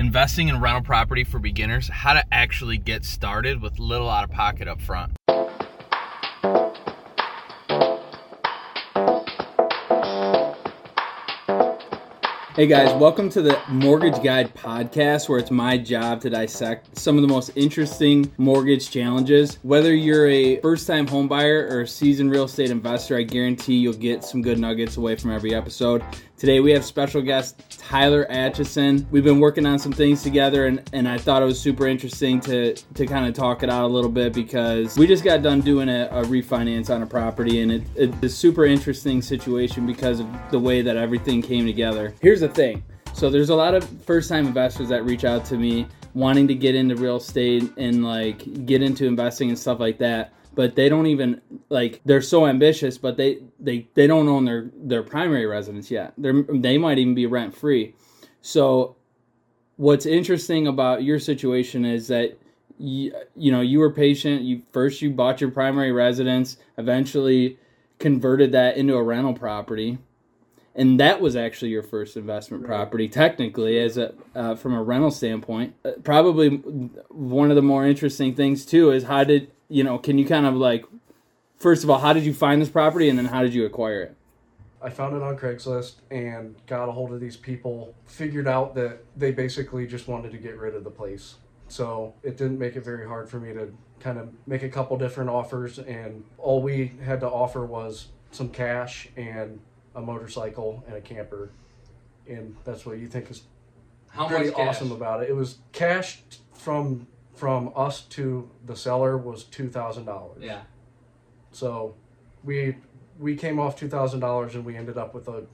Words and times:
investing 0.00 0.48
in 0.48 0.58
rental 0.58 0.82
property 0.82 1.24
for 1.24 1.38
beginners, 1.38 1.86
how 1.88 2.14
to 2.14 2.24
actually 2.32 2.78
get 2.78 3.04
started 3.04 3.60
with 3.60 3.78
little 3.78 4.08
out 4.08 4.24
of 4.24 4.30
pocket 4.30 4.66
up 4.66 4.80
front. 4.80 5.12
Hey 12.56 12.66
guys, 12.66 12.92
welcome 12.94 13.28
to 13.30 13.42
the 13.42 13.58
Mortgage 13.68 14.22
Guide 14.22 14.54
podcast, 14.54 15.28
where 15.28 15.38
it's 15.38 15.50
my 15.50 15.78
job 15.78 16.20
to 16.22 16.30
dissect 16.30 16.98
some 16.98 17.16
of 17.16 17.22
the 17.22 17.28
most 17.28 17.50
interesting 17.54 18.30
mortgage 18.38 18.90
challenges. 18.90 19.58
Whether 19.62 19.94
you're 19.94 20.28
a 20.28 20.60
first 20.60 20.86
time 20.86 21.06
homebuyer 21.06 21.70
or 21.70 21.82
a 21.82 21.86
seasoned 21.86 22.30
real 22.30 22.44
estate 22.44 22.70
investor, 22.70 23.16
I 23.16 23.22
guarantee 23.22 23.76
you'll 23.76 23.92
get 23.92 24.24
some 24.24 24.42
good 24.42 24.58
nuggets 24.58 24.96
away 24.96 25.16
from 25.16 25.30
every 25.30 25.54
episode. 25.54 26.02
Today 26.40 26.60
we 26.60 26.70
have 26.70 26.86
special 26.86 27.20
guest 27.20 27.62
Tyler 27.78 28.26
Atchison. 28.30 29.06
We've 29.10 29.22
been 29.22 29.40
working 29.40 29.66
on 29.66 29.78
some 29.78 29.92
things 29.92 30.22
together 30.22 30.68
and, 30.68 30.82
and 30.94 31.06
I 31.06 31.18
thought 31.18 31.42
it 31.42 31.44
was 31.44 31.60
super 31.60 31.86
interesting 31.86 32.40
to, 32.40 32.72
to 32.72 33.06
kind 33.06 33.26
of 33.26 33.34
talk 33.34 33.62
it 33.62 33.68
out 33.68 33.84
a 33.84 33.92
little 33.92 34.08
bit 34.10 34.32
because 34.32 34.96
we 34.96 35.06
just 35.06 35.22
got 35.22 35.42
done 35.42 35.60
doing 35.60 35.90
a, 35.90 36.06
a 36.06 36.22
refinance 36.22 36.88
on 36.88 37.02
a 37.02 37.06
property 37.06 37.60
and 37.60 37.70
it, 37.70 37.82
it's 37.94 38.22
a 38.22 38.28
super 38.30 38.64
interesting 38.64 39.20
situation 39.20 39.86
because 39.86 40.20
of 40.20 40.26
the 40.50 40.58
way 40.58 40.80
that 40.80 40.96
everything 40.96 41.42
came 41.42 41.66
together. 41.66 42.14
Here's 42.22 42.40
the 42.40 42.48
thing. 42.48 42.82
So 43.12 43.28
there's 43.28 43.50
a 43.50 43.54
lot 43.54 43.74
of 43.74 43.86
first 44.06 44.30
time 44.30 44.46
investors 44.46 44.88
that 44.88 45.04
reach 45.04 45.26
out 45.26 45.44
to 45.44 45.58
me 45.58 45.86
wanting 46.14 46.48
to 46.48 46.54
get 46.54 46.74
into 46.74 46.96
real 46.96 47.16
estate 47.16 47.70
and 47.76 48.02
like 48.02 48.64
get 48.64 48.82
into 48.82 49.04
investing 49.04 49.50
and 49.50 49.58
stuff 49.58 49.78
like 49.78 49.98
that 49.98 50.32
but 50.60 50.76
they 50.76 50.90
don't 50.90 51.06
even 51.06 51.40
like 51.70 52.02
they're 52.04 52.20
so 52.20 52.46
ambitious 52.46 52.98
but 52.98 53.16
they 53.16 53.38
they 53.58 53.88
they 53.94 54.06
don't 54.06 54.28
own 54.28 54.44
their 54.44 54.70
their 54.74 55.02
primary 55.02 55.46
residence 55.46 55.90
yet. 55.90 56.12
They're 56.18 56.44
they 56.52 56.76
might 56.76 56.98
even 56.98 57.14
be 57.14 57.24
rent 57.24 57.56
free 57.56 57.94
so 58.42 58.94
what's 59.76 60.04
interesting 60.04 60.66
about 60.66 61.02
your 61.02 61.18
situation 61.18 61.86
is 61.86 62.08
that 62.08 62.38
you, 62.78 63.14
you 63.34 63.50
know 63.50 63.62
you 63.62 63.78
were 63.78 63.90
patient. 63.90 64.42
You 64.42 64.60
first 64.70 65.00
you 65.00 65.08
bought 65.08 65.40
your 65.40 65.50
primary 65.50 65.92
residence 65.92 66.58
eventually 66.76 67.58
converted 67.98 68.52
that 68.52 68.76
into 68.76 68.96
a 68.96 69.02
rental 69.02 69.32
property 69.32 69.96
and 70.74 71.00
that 71.00 71.22
was 71.22 71.36
actually 71.36 71.70
your 71.70 71.82
first 71.82 72.18
investment 72.18 72.66
property 72.66 73.08
technically 73.08 73.78
as 73.78 73.96
a 73.96 74.12
uh, 74.34 74.54
from 74.56 74.74
a 74.74 74.82
rental 74.82 75.10
standpoint. 75.10 75.74
Uh, 75.86 75.92
probably 76.04 76.50
one 77.08 77.48
of 77.48 77.56
the 77.56 77.62
more 77.62 77.86
interesting 77.86 78.34
things 78.34 78.66
too 78.66 78.90
is 78.90 79.04
how 79.04 79.24
did 79.24 79.50
you 79.70 79.84
know, 79.84 79.96
can 79.98 80.18
you 80.18 80.26
kind 80.26 80.44
of 80.44 80.54
like, 80.54 80.84
first 81.56 81.84
of 81.84 81.88
all, 81.88 81.98
how 81.98 82.12
did 82.12 82.24
you 82.24 82.34
find 82.34 82.60
this 82.60 82.68
property, 82.68 83.08
and 83.08 83.16
then 83.16 83.26
how 83.26 83.40
did 83.42 83.54
you 83.54 83.64
acquire 83.64 84.02
it? 84.02 84.16
I 84.82 84.90
found 84.90 85.14
it 85.14 85.22
on 85.22 85.36
Craigslist 85.36 85.96
and 86.10 86.56
got 86.66 86.88
a 86.88 86.92
hold 86.92 87.12
of 87.12 87.20
these 87.20 87.36
people. 87.36 87.94
Figured 88.06 88.48
out 88.48 88.74
that 88.74 89.04
they 89.16 89.30
basically 89.30 89.86
just 89.86 90.08
wanted 90.08 90.32
to 90.32 90.38
get 90.38 90.56
rid 90.58 90.74
of 90.74 90.84
the 90.84 90.90
place. 90.90 91.36
So 91.68 92.14
it 92.22 92.36
didn't 92.36 92.58
make 92.58 92.76
it 92.76 92.84
very 92.84 93.06
hard 93.06 93.28
for 93.28 93.38
me 93.38 93.52
to 93.52 93.72
kind 94.00 94.18
of 94.18 94.30
make 94.46 94.62
a 94.62 94.68
couple 94.68 94.96
different 94.96 95.30
offers, 95.30 95.78
and 95.78 96.24
all 96.38 96.62
we 96.62 96.92
had 97.04 97.20
to 97.20 97.28
offer 97.28 97.64
was 97.64 98.08
some 98.32 98.48
cash 98.48 99.08
and 99.16 99.60
a 99.94 100.00
motorcycle 100.00 100.82
and 100.86 100.96
a 100.96 101.00
camper. 101.00 101.50
And 102.28 102.56
that's 102.64 102.86
what 102.86 102.98
you 102.98 103.06
think 103.06 103.30
is 103.30 103.42
How 104.08 104.26
pretty 104.26 104.50
awesome 104.50 104.92
about 104.92 105.22
it. 105.22 105.28
It 105.28 105.36
was 105.36 105.58
cash 105.72 106.22
from 106.54 107.06
from 107.40 107.72
us 107.74 108.02
to 108.02 108.48
the 108.66 108.76
seller 108.76 109.16
was 109.16 109.44
two 109.44 109.70
thousand 109.70 110.04
dollars. 110.04 110.42
Yeah. 110.42 110.60
So 111.52 111.94
we 112.44 112.76
we 113.18 113.34
came 113.34 113.58
off 113.58 113.76
two 113.76 113.88
thousand 113.88 114.20
dollars 114.20 114.54
and 114.54 114.64
we 114.64 114.76
ended 114.76 114.98
up 114.98 115.14
with 115.14 115.26
a 115.28 115.46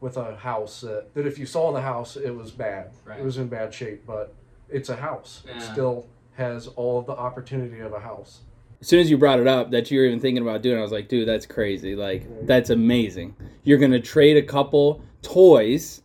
with 0.00 0.16
a 0.16 0.36
house 0.36 0.80
that, 0.80 1.12
that 1.14 1.26
if 1.26 1.38
you 1.38 1.44
saw 1.46 1.72
the 1.72 1.80
house 1.82 2.16
it 2.16 2.34
was 2.34 2.50
bad. 2.50 2.90
Right. 3.04 3.20
It 3.20 3.24
was 3.24 3.36
in 3.36 3.48
bad 3.48 3.72
shape, 3.74 4.04
but 4.06 4.34
it's 4.70 4.88
a 4.88 4.96
house. 4.96 5.42
It 5.46 5.56
Yeah. 5.56 5.72
still 5.72 6.06
has 6.36 6.68
all 6.68 6.98
of 6.98 7.06
the 7.06 7.12
opportunity 7.12 7.80
of 7.80 7.92
a 7.92 8.00
house. 8.00 8.40
As 8.80 8.88
soon 8.88 9.00
as 9.00 9.10
you 9.10 9.18
brought 9.18 9.38
it 9.40 9.46
up 9.46 9.70
that 9.72 9.90
you 9.90 9.98
were 10.00 10.06
even 10.06 10.20
thinking 10.20 10.42
about 10.42 10.62
doing, 10.62 10.78
I 10.78 10.82
was 10.82 10.92
like, 10.92 11.08
dude, 11.08 11.28
that's 11.28 11.46
crazy. 11.46 11.94
Like, 11.96 12.46
that's 12.46 12.68
amazing. 12.70 13.34
You're 13.62 13.78
gonna 13.78 14.00
trade 14.00 14.36
a 14.38 14.42
couple 14.42 15.02
toys 15.22 16.02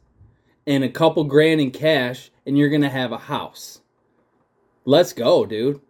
and 0.67 0.83
a 0.83 0.89
couple 0.89 1.23
grand 1.25 1.59
in 1.59 1.71
cash, 1.71 2.31
and 2.45 2.57
you're 2.57 2.69
gonna 2.69 2.89
have 2.89 3.11
a 3.11 3.17
house. 3.17 3.80
Let's 4.85 5.13
go, 5.13 5.45
dude. 5.45 5.81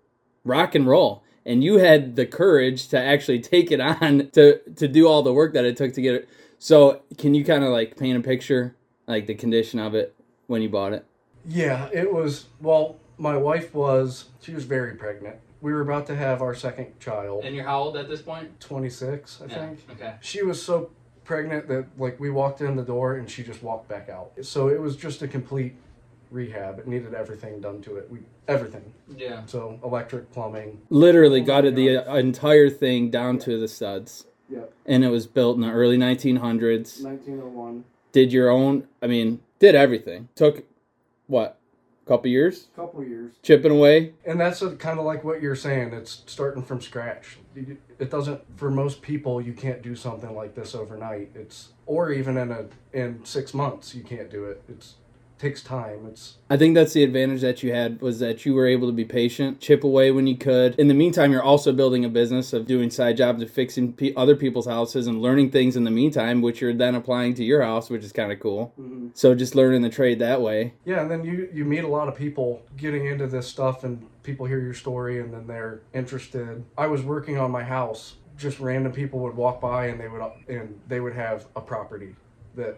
Rock 0.43 0.75
and 0.75 0.87
roll. 0.87 1.23
And 1.45 1.63
you 1.63 1.77
had 1.77 2.15
the 2.15 2.25
courage 2.25 2.87
to 2.89 2.99
actually 2.99 3.39
take 3.39 3.71
it 3.71 3.79
on 3.79 4.29
to 4.33 4.59
to 4.75 4.87
do 4.87 5.07
all 5.07 5.23
the 5.23 5.33
work 5.33 5.53
that 5.53 5.65
it 5.65 5.77
took 5.77 5.93
to 5.93 6.01
get 6.01 6.15
it. 6.15 6.29
So, 6.59 7.01
can 7.17 7.33
you 7.33 7.43
kind 7.43 7.63
of 7.63 7.71
like 7.71 7.97
paint 7.97 8.17
a 8.17 8.21
picture, 8.21 8.75
like 9.07 9.25
the 9.25 9.33
condition 9.33 9.79
of 9.79 9.95
it 9.95 10.15
when 10.47 10.61
you 10.61 10.69
bought 10.69 10.93
it? 10.93 11.05
Yeah, 11.45 11.89
it 11.91 12.13
was 12.13 12.45
well, 12.59 12.97
my 13.17 13.35
wife 13.37 13.73
was 13.73 14.25
she 14.41 14.53
was 14.53 14.65
very 14.65 14.95
pregnant. 14.95 15.37
We 15.61 15.73
were 15.73 15.81
about 15.81 16.07
to 16.07 16.15
have 16.15 16.41
our 16.41 16.55
second 16.55 16.99
child. 16.99 17.45
And 17.45 17.55
you're 17.55 17.65
how 17.65 17.81
old 17.83 17.97
at 17.97 18.09
this 18.09 18.21
point? 18.21 18.59
Twenty 18.59 18.89
six, 18.89 19.41
I 19.43 19.47
think. 19.47 19.79
Okay. 19.91 20.15
she 20.21 20.43
was 20.43 20.61
so 20.61 20.91
pregnant 21.23 21.67
that 21.67 21.85
like 21.97 22.19
we 22.19 22.29
walked 22.29 22.61
in 22.61 22.75
the 22.75 22.83
door 22.83 23.15
and 23.15 23.29
she 23.29 23.43
just 23.43 23.63
walked 23.63 23.87
back 23.87 24.09
out. 24.09 24.31
So 24.41 24.67
it 24.67 24.79
was 24.79 24.95
just 24.95 25.21
a 25.21 25.27
complete 25.27 25.75
rehab. 26.31 26.79
It 26.79 26.87
needed 26.87 27.13
everything 27.13 27.59
done 27.61 27.81
to 27.83 27.97
it. 27.97 28.09
We 28.09 28.19
everything. 28.47 28.93
Yeah. 29.15 29.41
So 29.45 29.79
electric, 29.83 30.31
plumbing. 30.31 30.81
Literally 30.89 31.41
gutted 31.41 31.75
the 31.75 31.97
uh, 31.97 32.15
entire 32.15 32.69
thing 32.69 33.09
down 33.09 33.37
to 33.39 33.59
the 33.59 33.67
studs. 33.67 34.25
Yep. 34.49 34.73
and 34.85 35.05
it 35.05 35.07
was 35.07 35.27
built 35.27 35.55
in 35.55 35.61
the 35.61 35.71
early 35.71 35.97
1900s. 35.97 37.01
1901. 37.01 37.85
Did 38.11 38.33
your 38.33 38.49
own, 38.49 38.85
I 39.01 39.07
mean, 39.07 39.39
did 39.59 39.75
everything. 39.75 40.27
Took 40.35 40.65
what, 41.27 41.57
a 42.05 42.07
couple 42.09 42.29
years 42.29 42.67
Couple 42.75 43.01
years. 43.01 43.35
chipping 43.43 43.71
away. 43.71 44.13
And 44.25 44.41
that's 44.41 44.59
kind 44.79 44.99
of 44.99 45.05
like 45.05 45.23
what 45.23 45.41
you're 45.41 45.55
saying. 45.55 45.93
It's 45.93 46.23
starting 46.25 46.63
from 46.63 46.81
scratch. 46.81 47.37
It 47.55 48.09
doesn't 48.09 48.41
for 48.57 48.69
most 48.69 49.01
people. 49.01 49.39
You 49.41 49.53
can't 49.53 49.81
do 49.81 49.95
something 49.95 50.35
like 50.35 50.53
this 50.55 50.75
overnight. 50.75 51.29
It's 51.33 51.69
or 51.85 52.11
even 52.11 52.35
in 52.37 52.51
a 52.51 52.65
in 52.91 53.23
six 53.23 53.53
months 53.53 53.95
you 53.95 54.03
can't 54.03 54.29
do 54.29 54.45
it. 54.45 54.63
It's 54.67 54.95
takes 55.41 55.63
time. 55.63 56.05
It's 56.07 56.37
I 56.49 56.57
think 56.57 56.75
that's 56.75 56.93
the 56.93 57.03
advantage 57.03 57.41
that 57.41 57.63
you 57.63 57.73
had 57.73 57.99
was 58.01 58.19
that 58.19 58.45
you 58.45 58.53
were 58.53 58.67
able 58.67 58.87
to 58.87 58.93
be 58.93 59.03
patient, 59.03 59.59
chip 59.59 59.83
away 59.83 60.11
when 60.11 60.27
you 60.27 60.37
could. 60.37 60.75
In 60.75 60.87
the 60.87 60.93
meantime, 60.93 61.31
you're 61.31 61.41
also 61.41 61.71
building 61.73 62.05
a 62.05 62.09
business 62.09 62.53
of 62.53 62.67
doing 62.67 62.91
side 62.91 63.17
jobs 63.17 63.41
of 63.41 63.49
fixing 63.49 63.93
pe- 63.93 64.13
other 64.15 64.35
people's 64.35 64.67
houses 64.67 65.07
and 65.07 65.21
learning 65.21 65.49
things 65.49 65.75
in 65.75 65.83
the 65.83 65.91
meantime, 65.91 66.41
which 66.41 66.61
you're 66.61 66.73
then 66.73 66.93
applying 66.93 67.33
to 67.35 67.43
your 67.43 67.63
house, 67.63 67.89
which 67.89 68.03
is 68.03 68.11
kind 68.11 68.31
of 68.31 68.39
cool. 68.39 68.73
Mm-hmm. 68.79 69.07
So 69.15 69.33
just 69.33 69.55
learning 69.55 69.81
the 69.81 69.89
trade 69.89 70.19
that 70.19 70.41
way. 70.41 70.75
Yeah, 70.85 71.01
and 71.01 71.09
then 71.09 71.25
you 71.25 71.49
you 71.51 71.65
meet 71.65 71.83
a 71.83 71.87
lot 71.87 72.07
of 72.07 72.15
people 72.15 72.61
getting 72.77 73.07
into 73.07 73.25
this 73.25 73.47
stuff, 73.47 73.83
and 73.83 74.05
people 74.21 74.45
hear 74.45 74.59
your 74.59 74.75
story, 74.75 75.19
and 75.19 75.33
then 75.33 75.47
they're 75.47 75.81
interested. 75.93 76.63
I 76.77 76.87
was 76.87 77.01
working 77.01 77.37
on 77.39 77.49
my 77.49 77.63
house. 77.63 78.15
Just 78.37 78.59
random 78.59 78.91
people 78.91 79.19
would 79.19 79.35
walk 79.35 79.59
by, 79.59 79.87
and 79.87 79.99
they 79.99 80.07
would 80.07 80.21
and 80.47 80.79
they 80.87 80.99
would 80.99 81.15
have 81.15 81.47
a 81.55 81.61
property 81.61 82.15
that 82.55 82.77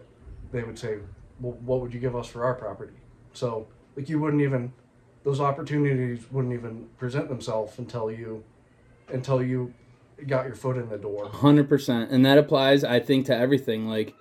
they 0.52 0.62
would 0.62 0.78
say, 0.78 0.98
"Well, 1.40 1.56
what 1.64 1.80
would 1.80 1.92
you 1.94 2.00
give 2.00 2.14
us 2.16 2.26
for 2.28 2.44
our 2.44 2.54
property?" 2.54 2.94
So 3.32 3.66
like 3.96 4.08
you 4.08 4.18
wouldn't 4.18 4.42
even 4.42 4.72
those 5.24 5.40
opportunities 5.40 6.30
wouldn't 6.30 6.52
even 6.54 6.86
present 6.98 7.28
themselves 7.28 7.78
until 7.78 8.10
you 8.10 8.44
until 9.08 9.42
you 9.42 9.72
got 10.26 10.46
your 10.46 10.54
foot 10.54 10.76
in 10.76 10.88
the 10.88 10.98
door. 10.98 11.28
Hundred 11.28 11.68
percent, 11.68 12.10
and 12.10 12.24
that 12.26 12.38
applies, 12.38 12.84
I 12.84 13.00
think, 13.00 13.26
to 13.26 13.36
everything. 13.36 13.88
Like, 13.88 14.14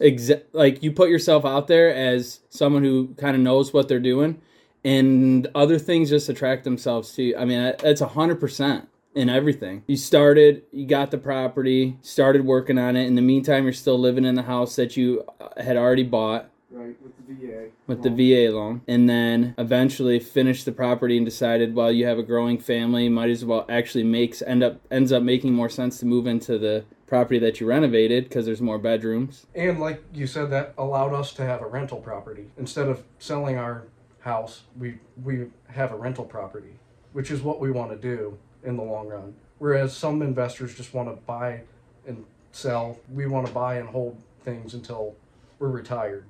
exa- 0.00 0.42
like 0.52 0.82
you 0.82 0.92
put 0.92 1.08
yourself 1.10 1.44
out 1.44 1.68
there 1.68 1.94
as 1.94 2.40
someone 2.48 2.82
who 2.82 3.14
kind 3.18 3.36
of 3.36 3.42
knows 3.42 3.72
what 3.72 3.86
they're 3.88 4.00
doing, 4.00 4.40
and 4.84 5.46
other 5.54 5.78
things 5.78 6.10
just 6.10 6.28
attract 6.28 6.64
themselves 6.64 7.12
to 7.14 7.22
you. 7.22 7.36
I 7.36 7.44
mean, 7.44 7.62
that- 7.62 7.78
that's 7.78 8.00
hundred 8.00 8.40
percent 8.40 8.88
in 9.14 9.28
everything. 9.30 9.82
You 9.86 9.96
started, 9.96 10.62
you 10.72 10.86
got 10.86 11.10
the 11.10 11.18
property, 11.18 11.96
started 12.02 12.44
working 12.44 12.76
on 12.78 12.96
it. 12.96 13.06
In 13.06 13.14
the 13.14 13.22
meantime, 13.22 13.64
you're 13.64 13.72
still 13.72 13.98
living 13.98 14.24
in 14.24 14.34
the 14.34 14.42
house 14.42 14.76
that 14.76 14.96
you 14.96 15.24
uh, 15.40 15.62
had 15.62 15.76
already 15.76 16.02
bought 16.02 16.50
Right 16.76 16.94
with 17.02 17.16
the 17.16 17.34
VA. 17.34 17.68
with 17.86 18.02
the 18.02 18.10
VA 18.10 18.54
loan, 18.54 18.82
and 18.86 19.08
then 19.08 19.54
eventually 19.56 20.18
finished 20.18 20.66
the 20.66 20.72
property 20.72 21.16
and 21.16 21.24
decided, 21.24 21.74
well, 21.74 21.90
you 21.90 22.04
have 22.04 22.18
a 22.18 22.22
growing 22.22 22.58
family, 22.58 23.08
might 23.08 23.30
as 23.30 23.46
well 23.46 23.64
actually 23.68 24.04
makes 24.04 24.42
end 24.42 24.62
up 24.62 24.80
ends 24.90 25.10
up 25.10 25.22
making 25.22 25.54
more 25.54 25.70
sense 25.70 25.98
to 26.00 26.06
move 26.06 26.26
into 26.26 26.58
the 26.58 26.84
property 27.06 27.38
that 27.38 27.60
you 27.60 27.66
renovated 27.66 28.24
because 28.24 28.44
there's 28.44 28.60
more 28.60 28.78
bedrooms. 28.78 29.46
And 29.54 29.80
like 29.80 30.02
you 30.12 30.26
said, 30.26 30.50
that 30.50 30.74
allowed 30.76 31.14
us 31.14 31.32
to 31.34 31.44
have 31.46 31.62
a 31.62 31.66
rental 31.66 31.98
property 31.98 32.50
instead 32.58 32.88
of 32.88 33.04
selling 33.18 33.56
our 33.56 33.84
house. 34.20 34.64
We 34.78 34.98
we 35.24 35.46
have 35.68 35.92
a 35.92 35.96
rental 35.96 36.26
property, 36.26 36.78
which 37.14 37.30
is 37.30 37.40
what 37.40 37.58
we 37.58 37.70
want 37.70 37.90
to 37.92 37.96
do 37.96 38.36
in 38.64 38.76
the 38.76 38.82
long 38.82 39.08
run. 39.08 39.34
Whereas 39.58 39.96
some 39.96 40.20
investors 40.20 40.74
just 40.74 40.92
want 40.92 41.08
to 41.08 41.16
buy 41.22 41.62
and 42.06 42.26
sell. 42.52 42.98
We 43.10 43.26
want 43.26 43.46
to 43.46 43.52
buy 43.52 43.76
and 43.76 43.88
hold 43.88 44.22
things 44.42 44.74
until 44.74 45.14
we're 45.58 45.68
retired, 45.68 46.26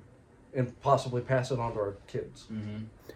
and 0.57 0.79
possibly 0.81 1.21
pass 1.21 1.51
it 1.51 1.59
on 1.59 1.73
to 1.73 1.79
our 1.79 1.97
kids. 2.07 2.47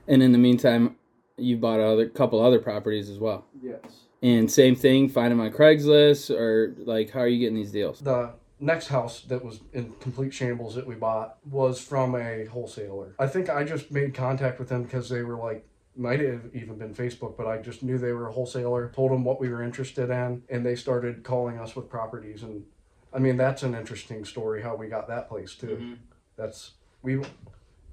And 0.08 0.24
in 0.24 0.32
the 0.32 0.38
meantime, 0.38 0.96
you 1.38 1.58
bought 1.58 1.80
a 1.80 2.08
couple 2.10 2.40
other 2.40 2.60
properties 2.60 3.10
as 3.10 3.18
well. 3.18 3.46
Yes. 3.62 3.82
And 4.22 4.50
same 4.50 4.76
thing, 4.76 5.10
find 5.10 5.32
them 5.32 5.42
on 5.42 5.52
Craigslist 5.52 6.30
or 6.30 6.76
like 6.78 7.10
how 7.10 7.22
are 7.22 7.28
you 7.28 7.40
getting 7.40 7.56
these 7.56 7.72
deals? 7.72 8.00
The 8.00 8.34
next 8.60 8.88
house 8.88 9.22
that 9.22 9.44
was 9.44 9.62
in 9.74 9.92
complete 10.00 10.32
shambles 10.34 10.76
that 10.76 10.86
we 10.86 10.94
bought 10.94 11.38
was 11.50 11.82
from 11.82 12.16
a 12.16 12.46
wholesaler. 12.46 13.16
I 13.18 13.26
think 13.26 13.50
I 13.50 13.64
just 13.64 13.92
made 13.92 14.14
contact 14.14 14.60
with 14.60 14.70
them 14.70 14.84
because 14.84 15.10
they 15.10 15.24
were 15.24 15.38
like 15.38 15.66
might 15.96 16.20
have 16.20 16.44
even 16.54 16.78
been 16.78 16.94
Facebook, 16.94 17.36
but 17.36 17.48
I 17.48 17.58
just 17.58 17.84
knew 17.84 17.98
they 17.98 18.14
were 18.14 18.28
a 18.28 18.32
wholesaler, 18.32 18.92
told 18.96 19.12
them 19.12 19.26
what 19.26 19.42
we 19.42 19.50
were 19.50 19.62
interested 19.62 20.10
in, 20.10 20.44
and 20.50 20.66
they 20.66 20.76
started 20.76 21.24
calling 21.24 21.58
us 21.58 21.76
with 21.76 21.90
properties. 21.90 22.44
And 22.44 22.64
I 23.12 23.20
mean, 23.20 23.36
that's 23.36 23.64
an 23.64 23.76
interesting 23.76 24.24
story 24.24 24.62
how 24.62 24.76
we 24.76 24.88
got 24.88 25.08
that 25.10 25.28
place 25.28 25.56
too. 25.56 25.78
Mhm. 25.82 25.98
That's, 26.38 26.72
we 27.02 27.22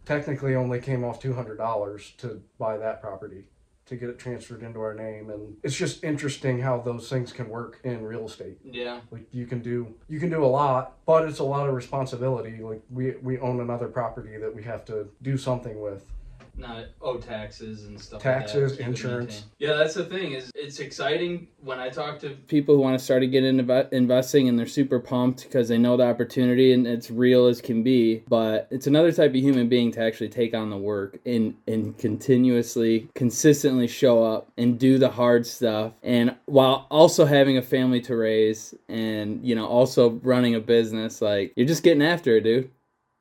technically 0.04 0.54
only 0.54 0.80
came 0.80 1.04
off 1.04 1.20
$200 1.20 2.16
to 2.18 2.42
buy 2.58 2.76
that 2.78 3.00
property 3.00 3.44
to 3.86 3.96
get 3.96 4.10
it 4.10 4.18
transferred 4.18 4.62
into 4.62 4.80
our 4.80 4.92
name 4.92 5.30
and 5.30 5.56
it's 5.62 5.74
just 5.74 6.04
interesting 6.04 6.60
how 6.60 6.78
those 6.78 7.08
things 7.08 7.32
can 7.32 7.48
work 7.48 7.80
in 7.84 8.04
real 8.04 8.26
estate. 8.26 8.58
Yeah. 8.62 9.00
like 9.10 9.26
you 9.32 9.46
can 9.46 9.60
do 9.60 9.94
you 10.08 10.20
can 10.20 10.28
do 10.28 10.44
a 10.44 10.46
lot 10.46 10.98
but 11.06 11.26
it's 11.26 11.38
a 11.38 11.44
lot 11.44 11.68
of 11.68 11.74
responsibility. 11.74 12.58
Like 12.60 12.82
we 12.90 13.16
we 13.22 13.38
own 13.38 13.60
another 13.60 13.88
property 13.88 14.36
that 14.36 14.54
we 14.54 14.62
have 14.64 14.84
to 14.86 15.08
do 15.22 15.38
something 15.38 15.80
with 15.80 16.04
not 16.58 16.86
owe 17.00 17.16
taxes 17.16 17.84
and 17.84 18.00
stuff 18.00 18.20
Taxes, 18.20 18.72
like 18.72 18.78
that. 18.80 18.88
insurance. 18.88 19.44
Yeah, 19.58 19.74
that's 19.74 19.94
the 19.94 20.04
thing. 20.04 20.32
Is 20.32 20.50
it's 20.54 20.80
exciting 20.80 21.48
when 21.62 21.78
I 21.78 21.88
talk 21.88 22.18
to 22.20 22.30
people 22.48 22.74
who 22.74 22.80
want 22.80 22.98
to 22.98 23.04
start 23.04 23.22
to 23.22 23.26
get 23.26 23.44
into 23.44 23.88
investing 23.92 24.48
and 24.48 24.58
they're 24.58 24.66
super 24.66 24.98
pumped 24.98 25.44
because 25.44 25.68
they 25.68 25.78
know 25.78 25.96
the 25.96 26.04
opportunity 26.04 26.72
and 26.72 26.86
it's 26.86 27.10
real 27.10 27.46
as 27.46 27.60
can 27.60 27.82
be. 27.82 28.22
But 28.28 28.68
it's 28.70 28.86
another 28.86 29.12
type 29.12 29.30
of 29.30 29.36
human 29.36 29.68
being 29.68 29.92
to 29.92 30.02
actually 30.02 30.28
take 30.30 30.54
on 30.54 30.70
the 30.70 30.76
work 30.76 31.18
and 31.24 31.54
and 31.66 31.96
continuously, 31.98 33.08
consistently 33.14 33.86
show 33.86 34.24
up 34.24 34.50
and 34.58 34.78
do 34.78 34.98
the 34.98 35.08
hard 35.10 35.46
stuff, 35.46 35.92
and 36.02 36.34
while 36.46 36.86
also 36.90 37.24
having 37.24 37.56
a 37.58 37.62
family 37.62 38.00
to 38.02 38.16
raise 38.16 38.74
and 38.88 39.44
you 39.44 39.54
know 39.54 39.66
also 39.66 40.10
running 40.22 40.54
a 40.54 40.60
business. 40.60 41.22
Like 41.22 41.52
you're 41.56 41.66
just 41.66 41.82
getting 41.82 42.02
after 42.02 42.36
it, 42.36 42.42
dude. 42.42 42.70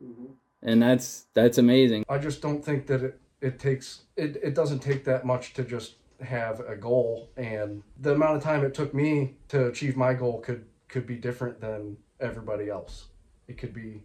Mm-hmm. 0.04 0.26
And 0.64 0.82
that's 0.82 1.28
that's 1.34 1.60
amazing. 1.60 2.04
i 2.10 2.18
just 2.18 2.42
don't 2.42 2.64
think 2.66 2.88
that 2.88 3.04
it 3.04 3.20
it 3.42 3.60
takes 3.60 4.04
it, 4.16 4.38
it 4.44 4.56
doesn't 4.56 4.80
take 4.80 5.06
that 5.06 5.26
much 5.26 5.54
to 5.54 5.64
just 5.64 5.96
have 6.22 6.60
a 6.62 6.76
goal 6.76 7.30
and 7.38 7.84
the 8.00 8.14
amount 8.14 8.36
of 8.36 8.44
time 8.44 8.64
it 8.64 8.74
took 8.74 8.94
me 8.94 9.36
to 9.48 9.68
achieve 9.68 9.96
my 9.96 10.14
goal 10.14 10.40
could 10.40 10.66
could 10.88 11.06
be 11.06 11.16
different 11.16 11.62
than 11.62 11.96
everybody 12.20 12.70
else 12.70 13.08
it 13.48 13.58
could 13.58 13.74
be 13.74 14.02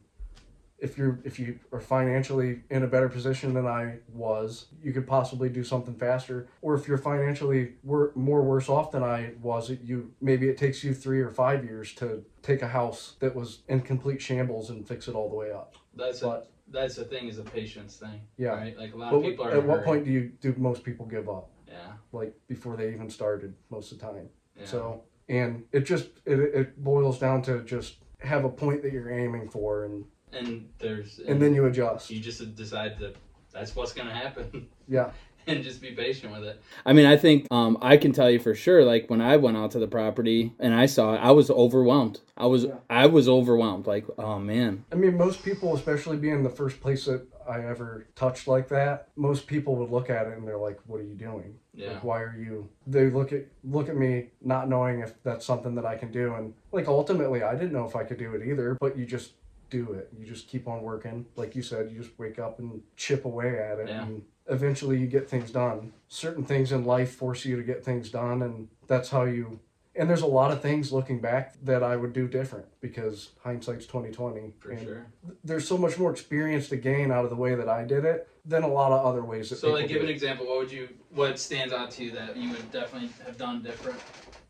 if 0.82 0.98
you're 0.98 1.20
if 1.24 1.38
you 1.38 1.60
are 1.70 1.80
financially 1.80 2.62
in 2.68 2.82
a 2.82 2.88
better 2.88 3.08
position 3.08 3.54
than 3.54 3.66
I 3.66 3.98
was, 4.12 4.66
you 4.82 4.92
could 4.92 5.06
possibly 5.06 5.48
do 5.48 5.62
something 5.62 5.94
faster. 5.94 6.48
Or 6.60 6.74
if 6.74 6.88
you're 6.88 6.98
financially 6.98 7.74
wor- 7.84 8.10
more 8.16 8.42
worse 8.42 8.68
off 8.68 8.90
than 8.90 9.04
I 9.04 9.34
was, 9.40 9.70
it, 9.70 9.80
you 9.82 10.12
maybe 10.20 10.48
it 10.48 10.58
takes 10.58 10.82
you 10.82 10.92
three 10.92 11.20
or 11.20 11.30
five 11.30 11.64
years 11.64 11.94
to 11.94 12.24
take 12.42 12.62
a 12.62 12.68
house 12.68 13.14
that 13.20 13.36
was 13.36 13.60
in 13.68 13.82
complete 13.82 14.20
shambles 14.20 14.70
and 14.70 14.86
fix 14.86 15.06
it 15.06 15.14
all 15.14 15.28
the 15.28 15.36
way 15.36 15.52
up. 15.52 15.76
That's 15.94 16.18
But 16.18 16.50
that's 16.72 16.96
the 16.96 17.04
thing 17.04 17.28
is 17.28 17.38
a 17.38 17.42
patience 17.44 17.96
thing. 17.96 18.20
yeah, 18.36 18.50
Right? 18.50 18.76
Like 18.78 18.94
a 18.94 18.96
lot 18.96 19.10
but 19.10 19.18
of 19.18 19.22
people 19.24 19.44
are. 19.44 19.50
at 19.50 19.64
what 19.64 19.84
point 19.84 20.04
do 20.04 20.10
you 20.10 20.32
do 20.40 20.54
most 20.58 20.82
people 20.82 21.06
give 21.06 21.28
up? 21.28 21.50
Yeah. 21.68 21.92
Like 22.12 22.34
before 22.48 22.76
they 22.76 22.92
even 22.92 23.08
started, 23.10 23.54
most 23.70 23.92
of 23.92 23.98
the 23.98 24.06
time. 24.06 24.28
yeah. 24.58 24.66
So 24.66 25.02
and 25.28 25.64
it 25.72 25.80
just 25.80 26.08
it, 26.24 26.38
it 26.40 26.82
boils 26.82 27.18
down 27.18 27.42
to 27.42 27.62
just 27.62 27.96
have 28.20 28.44
a 28.44 28.48
point 28.48 28.82
that 28.82 28.92
you're 28.92 29.10
aiming 29.10 29.48
for 29.48 29.84
and 29.84 30.04
and 30.32 30.68
there's 30.78 31.20
and 31.26 31.40
then 31.40 31.54
you 31.54 31.66
adjust. 31.66 32.10
you 32.10 32.20
just 32.20 32.54
decide 32.56 32.98
that 32.98 33.16
that's 33.52 33.76
what's 33.76 33.92
gonna 33.92 34.14
happen. 34.14 34.68
Yeah. 34.88 35.10
and 35.46 35.62
just 35.62 35.80
be 35.80 35.92
patient 35.92 36.32
with 36.32 36.44
it. 36.44 36.62
I 36.86 36.92
mean, 36.92 37.06
I 37.06 37.16
think 37.16 37.46
um, 37.50 37.78
I 37.80 37.96
can 37.96 38.12
tell 38.12 38.30
you 38.30 38.38
for 38.38 38.54
sure. 38.54 38.84
Like 38.84 39.08
when 39.10 39.20
I 39.20 39.36
went 39.36 39.56
out 39.56 39.72
to 39.72 39.78
the 39.78 39.88
property 39.88 40.52
and 40.58 40.74
I 40.74 40.86
saw 40.86 41.14
it, 41.14 41.18
I 41.18 41.30
was 41.32 41.50
overwhelmed. 41.50 42.20
I 42.36 42.46
was 42.46 42.64
Yeah. 42.64 42.74
I 42.88 43.06
was 43.06 43.28
overwhelmed. 43.28 43.86
Like, 43.86 44.06
oh 44.18 44.38
man, 44.38 44.84
I 44.92 44.96
mean, 44.96 45.16
most 45.16 45.44
people, 45.44 45.74
especially 45.74 46.16
being 46.16 46.42
the 46.42 46.50
first 46.50 46.80
place 46.80 47.04
that 47.06 47.26
I 47.48 47.64
ever 47.64 48.06
touched 48.14 48.46
like 48.46 48.68
that, 48.68 49.08
most 49.16 49.46
people 49.46 49.76
would 49.76 49.90
look 49.90 50.10
at 50.10 50.26
it 50.26 50.36
and 50.36 50.46
they're 50.46 50.58
like, 50.58 50.78
"What 50.86 51.00
are 51.00 51.04
you 51.04 51.14
doing? 51.14 51.56
yeah, 51.74 51.92
Like, 51.92 52.04
why 52.04 52.22
are 52.22 52.36
you?" 52.38 52.68
They 52.86 53.10
look 53.10 53.32
at 53.32 53.46
look 53.64 53.88
at 53.88 53.96
me, 53.96 54.28
not 54.40 54.68
knowing 54.68 55.00
if 55.00 55.20
that's 55.22 55.44
something 55.44 55.74
that 55.74 55.86
I 55.86 55.96
can 55.96 56.12
do, 56.12 56.34
and 56.34 56.54
like 56.70 56.88
ultimately, 56.88 57.42
I 57.42 57.54
didn't 57.54 57.72
know 57.72 57.86
if 57.86 57.96
I 57.96 58.04
could 58.04 58.18
do 58.18 58.34
it 58.34 58.46
either. 58.46 58.76
But 58.80 58.96
you 58.96 59.06
just 59.06 59.32
do 59.72 59.92
it. 59.94 60.10
You 60.16 60.26
just 60.26 60.46
keep 60.48 60.68
on 60.68 60.82
working. 60.82 61.26
Like 61.34 61.56
you 61.56 61.62
said, 61.62 61.90
you 61.90 61.98
just 62.02 62.16
wake 62.18 62.38
up 62.38 62.58
and 62.58 62.82
chip 62.96 63.24
away 63.24 63.58
at 63.58 63.78
it, 63.80 63.88
Yeah. 63.88 64.02
and 64.04 64.22
eventually 64.48 64.98
you 64.98 65.06
get 65.06 65.28
things 65.28 65.50
done. 65.50 65.92
Certain 66.08 66.44
things 66.44 66.70
in 66.70 66.84
life 66.84 67.14
force 67.14 67.44
you 67.44 67.56
to 67.56 67.62
get 67.62 67.82
things 67.84 68.10
done, 68.10 68.42
and 68.42 68.68
that's 68.86 69.08
how 69.10 69.24
you. 69.24 69.58
And 69.94 70.08
there's 70.08 70.22
a 70.22 70.26
lot 70.26 70.50
of 70.52 70.62
things 70.62 70.90
looking 70.92 71.20
back 71.20 71.54
that 71.64 71.82
I 71.82 71.96
would 71.96 72.12
do 72.14 72.26
different 72.28 72.66
because 72.80 73.30
hindsight's 73.44 73.86
twenty 73.86 74.10
twenty. 74.10 74.52
for 74.60 74.76
sure. 74.76 75.06
there's 75.44 75.66
so 75.66 75.76
much 75.76 75.98
more 75.98 76.10
experience 76.10 76.68
to 76.70 76.76
gain 76.76 77.10
out 77.10 77.24
of 77.24 77.30
the 77.30 77.36
way 77.36 77.54
that 77.54 77.68
I 77.68 77.84
did 77.84 78.04
it 78.04 78.28
than 78.44 78.62
a 78.62 78.68
lot 78.68 78.92
of 78.92 79.04
other 79.04 79.22
ways 79.24 79.50
that 79.50 79.56
So, 79.56 79.70
like, 79.72 79.88
give 79.88 80.02
an 80.02 80.08
it. 80.08 80.12
example. 80.12 80.46
What 80.46 80.58
would 80.58 80.72
you? 80.72 80.88
What 81.14 81.38
stands 81.38 81.72
out 81.74 81.90
to 81.92 82.04
you 82.04 82.10
that 82.12 82.36
you 82.36 82.50
would 82.50 82.70
definitely 82.72 83.10
have 83.26 83.36
done 83.38 83.62
different? 83.62 83.98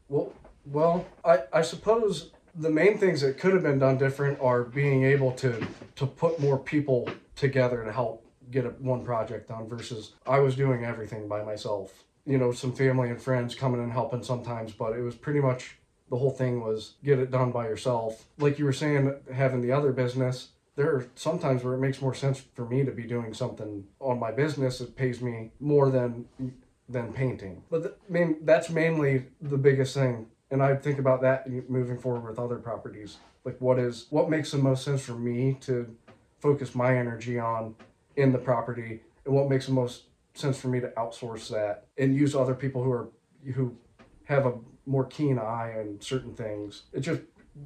Well, 0.08 0.32
well, 0.66 1.04
I, 1.24 1.40
I 1.52 1.62
suppose 1.62 2.30
the 2.54 2.70
main 2.70 2.98
things 2.98 3.20
that 3.22 3.38
could 3.38 3.54
have 3.54 3.62
been 3.62 3.78
done 3.78 3.98
different 3.98 4.40
are 4.40 4.64
being 4.64 5.04
able 5.04 5.32
to 5.32 5.66
to 5.96 6.06
put 6.06 6.40
more 6.40 6.58
people 6.58 7.08
together 7.36 7.84
to 7.84 7.92
help 7.92 8.24
get 8.50 8.66
a, 8.66 8.70
one 8.70 9.04
project 9.04 9.48
done 9.48 9.68
versus 9.68 10.12
I 10.26 10.40
was 10.40 10.54
doing 10.54 10.84
everything 10.84 11.28
by 11.28 11.42
myself. 11.42 12.04
You 12.24 12.38
know, 12.38 12.52
some 12.52 12.72
family 12.72 13.10
and 13.10 13.20
friends 13.20 13.54
coming 13.54 13.82
and 13.82 13.92
helping 13.92 14.22
sometimes, 14.22 14.72
but 14.72 14.92
it 14.96 15.02
was 15.02 15.14
pretty 15.14 15.40
much 15.40 15.76
the 16.10 16.16
whole 16.16 16.30
thing 16.30 16.60
was 16.60 16.94
get 17.02 17.18
it 17.18 17.30
done 17.30 17.50
by 17.50 17.66
yourself. 17.66 18.26
Like 18.38 18.58
you 18.58 18.64
were 18.64 18.72
saying, 18.72 19.14
having 19.34 19.62
the 19.62 19.72
other 19.72 19.92
business, 19.92 20.48
there 20.76 20.94
are 20.94 21.06
sometimes 21.14 21.64
where 21.64 21.74
it 21.74 21.80
makes 21.80 22.00
more 22.00 22.14
sense 22.14 22.42
for 22.54 22.66
me 22.66 22.84
to 22.84 22.92
be 22.92 23.04
doing 23.04 23.34
something 23.34 23.84
on 23.98 24.20
my 24.20 24.30
business. 24.30 24.80
It 24.80 24.94
pays 24.94 25.20
me 25.20 25.50
more 25.58 25.90
than 25.90 26.26
than 26.88 27.12
painting. 27.12 27.62
But 27.70 27.82
the, 27.82 27.94
mean, 28.08 28.36
that's 28.42 28.68
mainly 28.70 29.24
the 29.40 29.56
biggest 29.56 29.94
thing. 29.94 30.26
And 30.52 30.62
I 30.62 30.76
think 30.76 30.98
about 30.98 31.22
that 31.22 31.48
moving 31.68 31.98
forward 31.98 32.28
with 32.28 32.38
other 32.38 32.56
properties. 32.56 33.16
Like 33.44 33.58
what 33.60 33.78
is 33.78 34.06
what 34.10 34.28
makes 34.28 34.52
the 34.52 34.58
most 34.58 34.84
sense 34.84 35.02
for 35.02 35.14
me 35.14 35.56
to 35.62 35.96
focus 36.40 36.74
my 36.74 36.96
energy 36.96 37.38
on 37.38 37.74
in 38.16 38.32
the 38.32 38.38
property, 38.38 39.00
and 39.24 39.34
what 39.34 39.48
makes 39.48 39.66
the 39.66 39.72
most 39.72 40.04
sense 40.34 40.60
for 40.60 40.68
me 40.68 40.78
to 40.80 40.88
outsource 40.88 41.48
that 41.48 41.86
and 41.96 42.14
use 42.14 42.36
other 42.36 42.54
people 42.54 42.84
who 42.84 42.92
are 42.92 43.08
who 43.54 43.74
have 44.24 44.46
a 44.46 44.52
more 44.84 45.06
keen 45.06 45.38
eye 45.38 45.74
on 45.78 45.98
certain 46.00 46.34
things. 46.34 46.82
It 46.92 47.00
just 47.00 47.22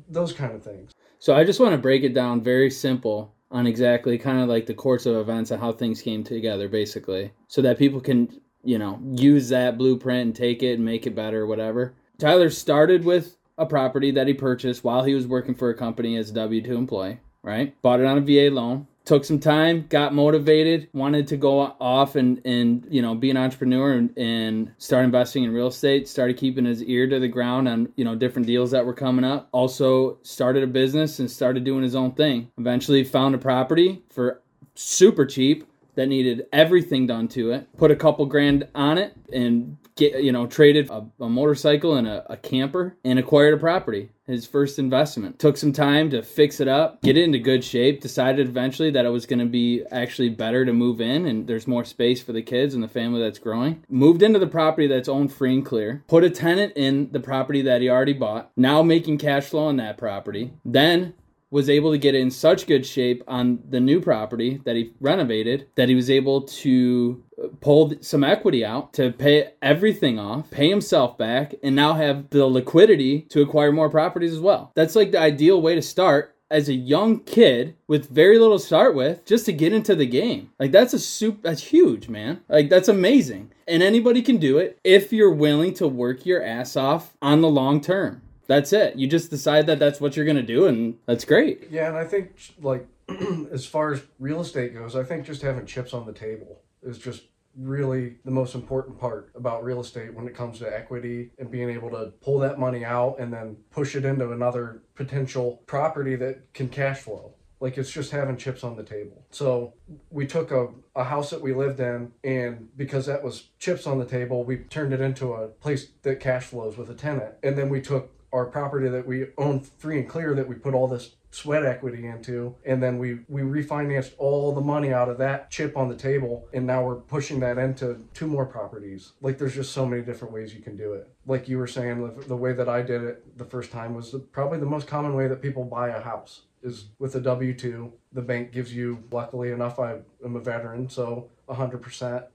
those 0.09 0.33
kind 0.33 0.55
of 0.55 0.63
things. 0.63 0.93
So 1.19 1.35
I 1.35 1.43
just 1.43 1.59
want 1.59 1.73
to 1.73 1.79
break 1.79 2.05
it 2.05 2.15
down 2.15 2.41
very 2.41 2.71
simple 2.71 3.35
on 3.51 3.67
exactly 3.67 4.17
kind 4.17 4.41
of 4.41 4.49
like 4.49 4.67
the 4.67 4.75
course 4.75 5.07
of 5.07 5.17
events 5.17 5.51
and 5.51 5.61
how 5.61 5.73
things 5.73 6.03
came 6.03 6.23
together, 6.23 6.69
basically, 6.69 7.33
so 7.49 7.63
that 7.63 7.79
people 7.79 8.01
can 8.01 8.41
you 8.63 8.79
know 8.79 9.01
use 9.03 9.49
that 9.49 9.77
blueprint 9.77 10.27
and 10.27 10.37
take 10.37 10.63
it 10.63 10.75
and 10.75 10.85
make 10.85 11.05
it 11.05 11.17
better 11.17 11.47
whatever. 11.47 11.95
Tyler 12.19 12.51
started 12.51 13.05
with 13.05 13.37
a 13.59 13.67
property 13.67 14.11
that 14.13 14.27
he 14.27 14.35
purchased 14.35 14.85
while 14.85 15.05
he 15.05 15.15
was 15.15 15.27
working 15.27 15.55
for 15.55 15.71
a 15.71 15.75
company 15.75 16.17
as 16.17 16.31
a 16.31 16.35
W 16.35 16.63
two 16.63 16.77
employee. 16.77 17.19
Right, 17.43 17.81
bought 17.81 18.01
it 18.01 18.07
on 18.07 18.19
a 18.19 18.21
VA 18.21 18.53
loan. 18.53 18.89
Took 19.05 19.25
some 19.25 19.39
time, 19.39 19.87
got 19.89 20.13
motivated, 20.13 20.89
wanted 20.93 21.29
to 21.29 21.37
go 21.37 21.61
off 21.61 22.17
and, 22.17 22.45
and 22.45 22.85
you 22.91 23.01
know 23.01 23.15
be 23.15 23.31
an 23.31 23.37
entrepreneur 23.37 23.93
and, 23.93 24.19
and 24.19 24.73
start 24.79 25.05
investing 25.05 25.45
in 25.45 25.53
real 25.53 25.69
estate. 25.69 26.09
Started 26.09 26.37
keeping 26.37 26.65
his 26.65 26.83
ear 26.83 27.07
to 27.07 27.21
the 27.21 27.29
ground 27.29 27.69
on 27.69 27.93
you 27.95 28.05
know 28.05 28.17
different 28.17 28.49
deals 28.49 28.73
that 28.73 28.85
were 28.85 28.95
coming 28.95 29.25
up. 29.25 29.49
Also 29.53 30.19
started 30.23 30.65
a 30.65 30.67
business 30.67 31.21
and 31.21 31.31
started 31.31 31.63
doing 31.63 31.85
his 31.85 31.95
own 31.95 32.13
thing. 32.13 32.51
Eventually 32.59 33.05
found 33.05 33.35
a 33.35 33.39
property 33.39 34.03
for 34.11 34.43
super 34.75 35.25
cheap 35.25 35.69
that 35.95 36.07
needed 36.09 36.47
everything 36.53 37.07
done 37.07 37.29
to 37.29 37.53
it. 37.53 37.69
Put 37.77 37.91
a 37.91 37.97
couple 37.97 38.27
grand 38.27 38.67
on 38.75 38.99
it 38.99 39.15
and 39.33 39.77
get 39.97 40.23
you 40.23 40.31
know 40.31 40.47
traded 40.47 40.89
a, 40.91 41.05
a 41.21 41.29
motorcycle 41.29 41.97
and 41.97 42.07
a, 42.07 42.33
a 42.33 42.37
camper 42.37 42.97
and 43.05 43.19
acquired 43.19 43.55
a 43.55 43.57
property. 43.57 44.11
His 44.27 44.45
first 44.45 44.81
investment. 44.81 45.39
Took 45.39 45.57
some 45.57 45.73
time 45.73 46.11
to 46.11 46.21
fix 46.21 46.59
it 46.59 46.67
up, 46.67 47.01
get 47.03 47.17
it 47.17 47.23
into 47.23 47.39
good 47.39 47.63
shape. 47.63 48.01
Decided 48.01 48.49
eventually 48.49 48.91
that 48.91 49.05
it 49.05 49.11
was 49.11 49.25
going 49.25 49.39
to 49.39 49.47
be 49.47 49.85
actually 49.93 50.31
better 50.31 50.65
to 50.65 50.73
move 50.73 51.01
in 51.01 51.27
and 51.27 51.47
there's 51.47 51.69
more 51.69 51.85
space 51.85 52.21
for 52.21 52.33
the 52.33 52.43
kids 52.43 52.75
and 52.75 52.83
the 52.83 52.89
family 52.89 53.21
that's 53.21 53.39
growing. 53.39 53.85
Moved 53.89 54.23
into 54.23 54.41
the 54.41 54.49
property 54.49 54.89
that's 54.89 55.09
owned 55.09 55.33
free 55.33 55.55
and 55.55 55.65
clear. 55.65 56.03
Put 56.09 56.25
a 56.25 56.31
tenant 56.31 56.73
in 56.75 57.13
the 57.13 57.21
property 57.21 57.63
that 57.63 57.81
he 57.81 57.89
already 57.89 58.15
bought. 58.15 58.51
Now 58.57 58.83
making 58.83 59.19
cash 59.19 59.45
flow 59.45 59.67
on 59.67 59.77
that 59.77 59.97
property. 59.97 60.53
Then 60.65 61.15
was 61.51 61.71
able 61.71 61.93
to 61.93 61.99
get 61.99 62.15
in 62.15 62.31
such 62.31 62.67
good 62.67 62.85
shape 62.85 63.23
on 63.29 63.59
the 63.69 63.81
new 63.81 64.01
property 64.01 64.61
that 64.65 64.77
he 64.77 64.93
renovated 65.01 65.69
that 65.77 65.89
he 65.89 65.95
was 65.95 66.11
able 66.11 66.43
to 66.43 67.23
uh, 67.43 67.49
pull 67.61 67.93
some 68.01 68.25
equity 68.25 68.65
out 68.65 68.93
to 68.93 69.13
pay 69.13 69.53
everything 69.63 70.19
off, 70.19 70.51
pay 70.51 70.69
himself 70.69 71.17
back, 71.17 71.55
and 71.63 71.77
now 71.77 71.95
have 71.95 72.29
the 72.31 72.47
liquidity 72.47 73.23
to 73.23 73.43
acquire 73.43 73.73
more 73.73 73.91
properties 73.91 74.33
as 74.33 74.41
well. 74.41 74.73
That's 74.75 74.97
like 74.97 75.13
the 75.13 75.21
ideal 75.21 75.61
way 75.61 75.75
to 75.75 75.83
start 75.83 76.37
as 76.51 76.69
a 76.69 76.75
young 76.75 77.21
kid 77.21 77.75
with 77.89 78.09
very 78.09 78.39
little 78.39 78.59
to 78.59 78.65
start 78.65 78.95
with 78.95 79.25
just 79.25 79.47
to 79.47 79.53
get 79.53 79.73
into 79.73 79.95
the 79.95 80.07
game. 80.07 80.51
Like 80.59 80.73
that's 80.73 80.95
a 80.95 80.99
soup 80.99 81.43
that's 81.43 81.63
huge, 81.63 82.09
man. 82.09 82.41
Like 82.49 82.69
that's 82.69 82.89
amazing. 82.89 83.53
And 83.67 83.83
anybody 83.83 84.23
can 84.23 84.37
do 84.37 84.59
it 84.59 84.79
if 84.85 85.13
you're 85.13 85.33
willing 85.33 85.75
to 85.75 85.89
work 85.89 86.25
your 86.25 86.43
ass 86.43 86.77
off 86.77 87.17
on 87.21 87.41
the 87.41 87.49
long 87.49 87.81
term 87.81 88.23
That's 88.47 88.73
it. 88.73 88.97
You 88.97 89.07
just 89.07 89.31
decide 89.31 89.67
that 89.67 89.79
that's 89.79 90.01
what 90.01 90.17
you're 90.17 90.25
going 90.25 90.37
to 90.37 90.43
do, 90.43 90.67
and 90.67 90.97
that's 91.07 91.25
great. 91.25 91.69
Yeah, 91.71 91.89
and 91.89 91.97
I 91.97 92.05
think 92.05 92.37
like 92.61 92.87
as 93.51 93.67
far 93.67 93.93
as 93.93 94.03
real 94.19 94.41
estate 94.41 94.75
goes, 94.75 94.97
I 94.97 95.05
think 95.05 95.27
just 95.27 95.43
having 95.43 95.67
chips 95.67 95.93
on 95.93 96.07
the 96.07 96.13
table 96.13 96.63
is 96.83 96.99
just 96.99 97.23
really 97.57 98.17
the 98.25 98.31
most 98.31 98.55
important 98.55 98.99
part 98.99 99.31
about 99.35 99.65
real 99.65 99.81
estate 99.81 100.13
when 100.15 100.27
it 100.27 100.35
comes 100.35 100.59
to 100.59 100.77
equity 100.77 101.31
and 101.39 101.51
being 101.51 101.71
able 101.71 101.91
to 101.91 102.13
pull 102.21 102.39
that 102.41 102.59
money 102.59 102.85
out 102.85 103.17
and 103.19 103.33
then 103.33 103.57
push 103.71 103.97
it 103.97 104.05
into 104.05 104.31
another 104.31 104.83
potential 104.95 105.63
property 105.67 106.17
that 106.17 106.53
can 106.53 106.69
cash 106.69 106.99
flow. 106.99 107.33
Like 107.59 107.79
it's 107.79 107.91
just 107.91 108.11
having 108.11 108.37
chips 108.37 108.63
on 108.63 108.77
the 108.77 108.83
table. 108.83 109.25
So 109.31 109.73
we 110.11 110.27
took 110.27 110.51
a, 110.51 110.69
a 110.95 111.05
house 111.05 111.31
that 111.31 111.41
we 111.41 111.55
lived 111.55 111.81
in, 111.81 112.13
and 112.23 112.69
because 112.77 113.07
that 113.07 113.23
was 113.23 113.49
chips 113.59 113.87
on 113.87 113.99
the 113.99 114.05
table, 114.05 114.45
we 114.45 114.59
turned 114.59 114.93
it 114.93 115.01
into 115.01 115.33
a 115.33 115.49
place 115.49 115.89
that 116.03 116.21
cash 116.21 116.45
flows 116.45 116.77
with 116.77 116.91
a 116.91 116.95
tenant. 116.95 117.35
And 117.43 117.57
then 117.57 117.71
we 117.71 117.81
took 117.81 118.11
our 118.33 118.47
property 118.47 118.89
that 118.89 119.07
we 119.07 119.27
own 119.39 119.61
free 119.79 119.99
and 119.99 120.09
clear 120.09 120.35
that 120.35 120.49
we 120.49 120.55
put 120.55 120.75
all 120.75 120.89
this 120.89 121.17
sweat 121.31 121.67
equity 121.67 122.07
into 122.07 122.55
and 122.65 122.83
then 122.83 122.99
we 122.99 123.19
we 123.29 123.43
refinanced 123.43 124.13
all 124.17 124.55
the 124.55 124.61
money 124.61 124.93
out 124.93 125.09
of 125.09 125.19
that 125.19 125.51
chip 125.51 125.77
on 125.77 125.89
the 125.89 125.95
table 125.95 126.49
and 126.55 126.67
now 126.67 126.83
we're 126.83 126.95
pushing 126.95 127.41
that 127.41 127.59
into 127.59 128.03
two 128.15 128.27
more 128.27 128.47
properties. 128.47 129.13
Like 129.21 129.37
there's 129.37 129.55
just 129.55 129.73
so 129.73 129.85
many 129.85 130.03
different 130.03 130.33
ways 130.33 130.55
you 130.55 130.63
can 130.63 130.77
do 130.77 130.95
it. 130.95 131.09
Like 131.27 131.49
you 131.49 131.59
were 131.59 131.67
saying 131.67 132.03
the, 132.03 132.27
the 132.27 132.37
way 132.37 132.53
that 132.53 132.69
i 132.69 132.81
did 132.81 133.03
it 133.03 133.37
the 133.37 133.45
first 133.45 133.71
time 133.71 133.95
was 133.95 134.13
the, 134.13 134.19
probably 134.19 134.59
the 134.59 134.67
most 134.67 134.87
common 134.87 135.15
way 135.15 135.29
that 135.29 135.43
people 135.43 135.65
buy 135.65 135.89
a 135.89 136.01
house 136.01 136.43
is 136.63 136.87
with 136.99 137.15
a 137.15 137.21
w2 137.21 137.91
the 138.13 138.23
bank 138.23 138.51
gives 138.51 138.75
you 138.75 139.03
luckily 139.11 139.51
enough 139.51 139.79
i 139.79 139.99
am 140.25 140.37
a 140.37 140.41
veteran 140.41 140.89
so 140.89 141.31
100% 141.49 142.27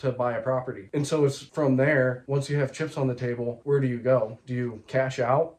to 0.00 0.10
buy 0.10 0.32
a 0.32 0.40
property. 0.40 0.88
And 0.94 1.06
so 1.06 1.26
it's 1.26 1.42
from 1.42 1.76
there, 1.76 2.24
once 2.26 2.48
you 2.48 2.56
have 2.56 2.72
chips 2.72 2.96
on 2.96 3.06
the 3.06 3.14
table, 3.14 3.60
where 3.64 3.80
do 3.80 3.86
you 3.86 3.98
go? 3.98 4.38
Do 4.46 4.54
you 4.54 4.82
cash 4.86 5.18
out, 5.18 5.56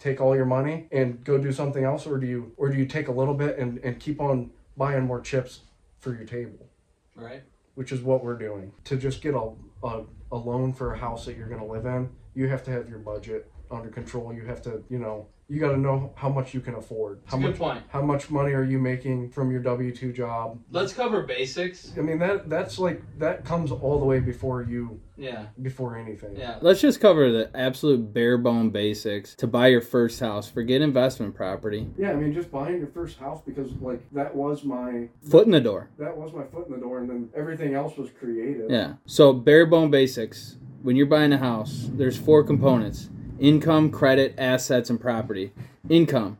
take 0.00 0.20
all 0.20 0.34
your 0.34 0.44
money 0.44 0.88
and 0.90 1.22
go 1.22 1.38
do 1.38 1.52
something 1.52 1.84
else 1.84 2.04
or 2.04 2.18
do 2.18 2.26
you 2.26 2.52
or 2.56 2.68
do 2.68 2.76
you 2.76 2.84
take 2.84 3.06
a 3.06 3.12
little 3.12 3.34
bit 3.34 3.58
and, 3.58 3.78
and 3.78 4.00
keep 4.00 4.20
on 4.20 4.50
buying 4.76 5.04
more 5.04 5.20
chips 5.20 5.60
for 6.00 6.12
your 6.14 6.24
table? 6.24 6.66
Right. 7.14 7.44
Which 7.76 7.92
is 7.92 8.00
what 8.00 8.24
we're 8.24 8.36
doing. 8.36 8.72
To 8.84 8.96
just 8.96 9.22
get 9.22 9.34
a, 9.34 9.50
a, 9.84 10.02
a 10.32 10.36
loan 10.36 10.72
for 10.72 10.92
a 10.92 10.98
house 10.98 11.24
that 11.26 11.36
you're 11.36 11.48
gonna 11.48 11.66
live 11.66 11.86
in, 11.86 12.10
you 12.34 12.48
have 12.48 12.64
to 12.64 12.72
have 12.72 12.88
your 12.88 12.98
budget 12.98 13.48
under 13.70 13.88
control. 13.88 14.32
You 14.32 14.46
have 14.46 14.62
to, 14.62 14.82
you 14.90 14.98
know, 14.98 15.28
you 15.48 15.60
got 15.60 15.70
to 15.70 15.76
know 15.76 16.12
how 16.16 16.28
much 16.28 16.54
you 16.54 16.60
can 16.60 16.74
afford. 16.74 17.20
That's 17.22 17.32
how 17.34 17.38
a 17.38 17.42
good 17.42 17.50
much 17.50 17.58
point. 17.58 17.84
how 17.88 18.02
much 18.02 18.30
money 18.30 18.52
are 18.52 18.64
you 18.64 18.78
making 18.80 19.30
from 19.30 19.50
your 19.50 19.60
W 19.60 19.94
two 19.94 20.12
job? 20.12 20.58
Let's 20.72 20.92
cover 20.92 21.22
basics. 21.22 21.92
I 21.96 22.00
mean 22.00 22.18
that 22.18 22.48
that's 22.50 22.78
like 22.78 23.00
that 23.18 23.44
comes 23.44 23.70
all 23.70 23.98
the 24.00 24.04
way 24.04 24.18
before 24.18 24.62
you 24.62 25.00
Yeah. 25.16 25.46
before 25.62 25.96
anything. 25.96 26.34
Yeah. 26.36 26.58
Let's 26.60 26.80
just 26.80 27.00
cover 27.00 27.30
the 27.30 27.50
absolute 27.56 28.12
bare 28.12 28.38
bone 28.38 28.70
basics 28.70 29.34
to 29.36 29.46
buy 29.46 29.68
your 29.68 29.80
first 29.80 30.18
house. 30.18 30.50
Forget 30.50 30.80
investment 30.80 31.34
property. 31.36 31.86
Yeah, 31.96 32.10
I 32.10 32.14
mean 32.16 32.32
just 32.34 32.50
buying 32.50 32.78
your 32.78 32.88
first 32.88 33.18
house 33.18 33.40
because 33.46 33.70
like 33.80 34.00
that 34.12 34.34
was 34.34 34.64
my 34.64 35.08
Foot 35.30 35.46
in 35.46 35.52
the 35.52 35.60
door. 35.60 35.90
that 35.98 36.16
was 36.16 36.32
my 36.32 36.42
foot 36.44 36.66
in 36.66 36.72
the 36.72 36.80
door 36.80 36.98
and 36.98 37.08
then 37.08 37.30
everything 37.36 37.74
else 37.74 37.96
was 37.96 38.10
creative. 38.10 38.68
Yeah. 38.70 38.94
So 39.06 39.32
bare 39.32 39.66
bone 39.66 39.90
basics. 39.92 40.56
When 40.82 40.94
you're 40.94 41.06
buying 41.06 41.32
a 41.32 41.38
house, 41.38 41.88
there's 41.94 42.16
four 42.16 42.44
components: 42.44 43.10
income, 43.38 43.90
credit, 43.90 44.34
assets, 44.38 44.90
and 44.90 45.00
property. 45.00 45.52
Income. 45.88 46.38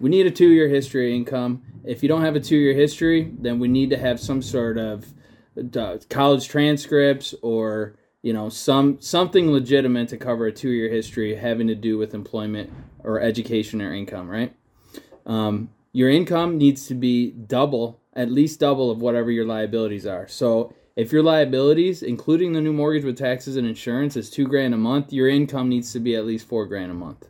We 0.00 0.10
need 0.10 0.26
a 0.26 0.30
two-year 0.30 0.68
history 0.68 1.10
of 1.10 1.16
income. 1.16 1.62
If 1.84 2.02
you 2.02 2.08
don't 2.08 2.22
have 2.22 2.36
a 2.36 2.40
two-year 2.40 2.74
history, 2.74 3.32
then 3.38 3.58
we 3.58 3.68
need 3.68 3.90
to 3.90 3.96
have 3.96 4.18
some 4.20 4.42
sort 4.42 4.78
of 4.78 5.06
uh, 5.76 5.98
college 6.10 6.48
transcripts 6.48 7.34
or 7.42 7.94
you 8.22 8.32
know 8.32 8.48
some 8.48 9.00
something 9.00 9.52
legitimate 9.52 10.08
to 10.08 10.16
cover 10.16 10.46
a 10.46 10.52
two-year 10.52 10.88
history 10.88 11.36
having 11.36 11.68
to 11.68 11.74
do 11.74 11.96
with 11.96 12.14
employment 12.14 12.72
or 13.04 13.20
education 13.20 13.80
or 13.80 13.94
income. 13.94 14.28
Right. 14.28 14.54
Um, 15.26 15.70
your 15.92 16.10
income 16.10 16.58
needs 16.58 16.86
to 16.88 16.94
be 16.94 17.30
double, 17.30 18.00
at 18.14 18.30
least 18.30 18.60
double 18.60 18.90
of 18.90 19.00
whatever 19.00 19.30
your 19.30 19.46
liabilities 19.46 20.06
are. 20.06 20.26
So 20.26 20.74
if 20.96 21.12
your 21.12 21.22
liabilities, 21.22 22.02
including 22.02 22.52
the 22.52 22.60
new 22.60 22.72
mortgage 22.72 23.04
with 23.04 23.18
taxes 23.18 23.56
and 23.56 23.66
insurance, 23.66 24.16
is 24.16 24.30
two 24.30 24.46
grand 24.46 24.74
a 24.74 24.76
month, 24.76 25.12
your 25.12 25.28
income 25.28 25.68
needs 25.68 25.92
to 25.92 26.00
be 26.00 26.14
at 26.14 26.24
least 26.24 26.46
four 26.46 26.66
grand 26.66 26.90
a 26.90 26.94
month. 26.94 27.28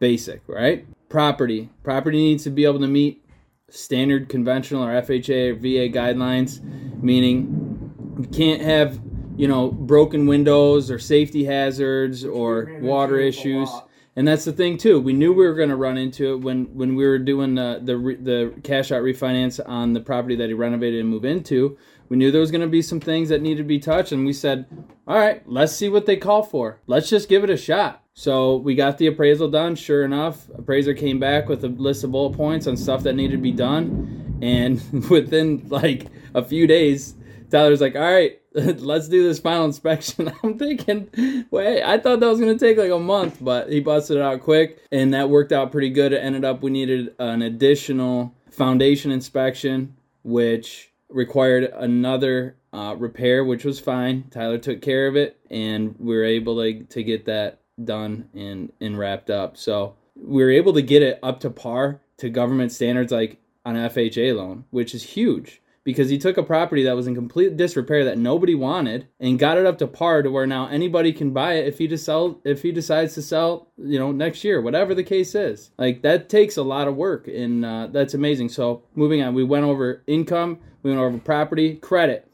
Basic, 0.00 0.42
right? 0.48 0.84
Property. 1.08 1.70
Property 1.84 2.18
needs 2.18 2.42
to 2.44 2.50
be 2.50 2.64
able 2.64 2.80
to 2.80 2.88
meet 2.88 3.24
standard 3.70 4.28
conventional 4.28 4.84
or 4.84 5.00
FHA 5.00 5.50
or 5.50 5.54
VA 5.54 5.96
guidelines, 5.96 6.60
meaning 7.02 7.92
you 8.18 8.28
can't 8.28 8.60
have, 8.60 9.00
you 9.36 9.46
know, 9.46 9.70
broken 9.70 10.26
windows 10.26 10.90
or 10.90 10.98
safety 10.98 11.44
hazards 11.44 12.24
or 12.24 12.78
water 12.80 13.18
issues. 13.18 13.68
lot. 13.68 13.88
And 14.16 14.28
that's 14.28 14.44
the 14.44 14.52
thing 14.52 14.78
too. 14.78 15.00
We 15.00 15.12
knew 15.12 15.32
we 15.32 15.46
were 15.46 15.54
going 15.54 15.70
to 15.70 15.76
run 15.76 15.98
into 15.98 16.34
it 16.34 16.36
when 16.40 16.66
when 16.74 16.94
we 16.94 17.04
were 17.04 17.18
doing 17.18 17.56
the 17.56 17.80
the 17.82 17.96
the 17.96 18.60
cash 18.62 18.92
out 18.92 19.02
refinance 19.02 19.60
on 19.66 19.92
the 19.92 20.00
property 20.00 20.36
that 20.36 20.48
he 20.48 20.54
renovated 20.54 21.00
and 21.00 21.08
moved 21.08 21.24
into. 21.24 21.76
We 22.08 22.16
knew 22.16 22.30
there 22.30 22.40
was 22.40 22.50
going 22.50 22.60
to 22.60 22.68
be 22.68 22.82
some 22.82 23.00
things 23.00 23.30
that 23.30 23.42
needed 23.42 23.62
to 23.62 23.64
be 23.64 23.80
touched, 23.80 24.12
and 24.12 24.24
we 24.24 24.32
said, 24.32 24.66
"All 25.08 25.18
right, 25.18 25.42
let's 25.48 25.72
see 25.72 25.88
what 25.88 26.06
they 26.06 26.16
call 26.16 26.44
for. 26.44 26.80
Let's 26.86 27.08
just 27.08 27.28
give 27.28 27.42
it 27.42 27.50
a 27.50 27.56
shot." 27.56 28.02
So 28.12 28.56
we 28.56 28.76
got 28.76 28.98
the 28.98 29.08
appraisal 29.08 29.48
done. 29.50 29.74
Sure 29.74 30.04
enough, 30.04 30.48
appraiser 30.56 30.94
came 30.94 31.18
back 31.18 31.48
with 31.48 31.64
a 31.64 31.68
list 31.68 32.04
of 32.04 32.12
bullet 32.12 32.36
points 32.36 32.68
on 32.68 32.76
stuff 32.76 33.02
that 33.02 33.14
needed 33.14 33.36
to 33.36 33.42
be 33.42 33.52
done, 33.52 34.38
and 34.42 34.80
within 35.10 35.66
like 35.68 36.06
a 36.34 36.44
few 36.44 36.68
days, 36.68 37.16
Tyler's 37.50 37.80
like, 37.80 37.96
"All 37.96 38.02
right, 38.02 38.40
let's 38.54 39.08
do 39.08 39.22
this 39.22 39.38
final 39.38 39.64
inspection." 39.64 40.32
I'm 40.42 40.58
thinking, 40.58 41.46
wait, 41.50 41.82
I 41.82 41.98
thought 41.98 42.20
that 42.20 42.26
was 42.26 42.40
gonna 42.40 42.58
take 42.58 42.78
like 42.78 42.90
a 42.90 42.98
month, 42.98 43.38
but 43.40 43.70
he 43.70 43.80
busted 43.80 44.16
it 44.16 44.22
out 44.22 44.42
quick, 44.42 44.82
and 44.90 45.14
that 45.14 45.30
worked 45.30 45.52
out 45.52 45.72
pretty 45.72 45.90
good. 45.90 46.12
It 46.12 46.18
ended 46.18 46.44
up 46.44 46.62
we 46.62 46.70
needed 46.70 47.14
an 47.18 47.42
additional 47.42 48.34
foundation 48.50 49.10
inspection, 49.10 49.96
which 50.22 50.92
required 51.08 51.64
another 51.64 52.56
uh, 52.72 52.94
repair, 52.98 53.44
which 53.44 53.64
was 53.64 53.80
fine. 53.80 54.24
Tyler 54.30 54.58
took 54.58 54.82
care 54.82 55.06
of 55.06 55.16
it, 55.16 55.38
and 55.50 55.94
we 55.98 56.14
were 56.16 56.24
able 56.24 56.56
to 56.62 56.84
to 56.84 57.02
get 57.02 57.26
that 57.26 57.60
done 57.82 58.28
and 58.34 58.72
and 58.80 58.98
wrapped 58.98 59.30
up. 59.30 59.56
So 59.56 59.96
we 60.16 60.42
were 60.42 60.50
able 60.50 60.72
to 60.74 60.82
get 60.82 61.02
it 61.02 61.18
up 61.22 61.40
to 61.40 61.50
par 61.50 62.00
to 62.18 62.28
government 62.30 62.72
standards, 62.72 63.12
like 63.12 63.38
an 63.64 63.76
FHA 63.76 64.36
loan, 64.36 64.64
which 64.70 64.94
is 64.94 65.02
huge 65.02 65.60
because 65.84 66.08
he 66.08 66.18
took 66.18 66.36
a 66.36 66.42
property 66.42 66.82
that 66.82 66.96
was 66.96 67.06
in 67.06 67.14
complete 67.14 67.56
disrepair 67.56 68.04
that 68.04 68.18
nobody 68.18 68.54
wanted 68.54 69.06
and 69.20 69.38
got 69.38 69.58
it 69.58 69.66
up 69.66 69.78
to 69.78 69.86
par 69.86 70.22
to 70.22 70.30
where 70.30 70.46
now 70.46 70.66
anybody 70.68 71.12
can 71.12 71.30
buy 71.30 71.54
it 71.54 71.68
if 71.68 71.78
he 71.78 71.86
just 71.86 72.04
sell 72.04 72.40
if 72.44 72.62
he 72.62 72.72
decides 72.72 73.14
to 73.14 73.22
sell 73.22 73.68
you 73.76 73.98
know 73.98 74.10
next 74.10 74.42
year 74.42 74.60
whatever 74.60 74.94
the 74.94 75.04
case 75.04 75.34
is 75.34 75.70
like 75.78 76.02
that 76.02 76.28
takes 76.28 76.56
a 76.56 76.62
lot 76.62 76.88
of 76.88 76.96
work 76.96 77.28
and 77.28 77.64
uh, 77.64 77.86
that's 77.88 78.14
amazing 78.14 78.48
so 78.48 78.82
moving 78.94 79.22
on 79.22 79.34
we 79.34 79.44
went 79.44 79.64
over 79.64 80.02
income 80.06 80.58
we 80.82 80.90
went 80.90 81.00
over 81.00 81.18
property 81.18 81.76
credit 81.76 82.28